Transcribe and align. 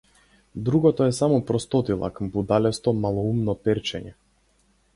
Другото 0.69 1.03
е 1.07 1.11
само 1.17 1.37
простотилак, 1.51 2.21
будалесто, 2.37 2.95
малоумно 3.05 3.55
перчење. 3.69 4.15